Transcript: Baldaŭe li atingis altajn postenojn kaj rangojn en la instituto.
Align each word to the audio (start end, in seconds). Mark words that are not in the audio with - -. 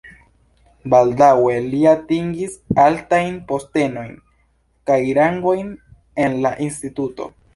Baldaŭe 0.93 1.57
li 1.65 1.81
atingis 1.89 2.55
altajn 2.85 3.37
postenojn 3.53 4.17
kaj 4.91 4.99
rangojn 5.21 5.71
en 6.25 6.41
la 6.47 6.57
instituto. 6.69 7.31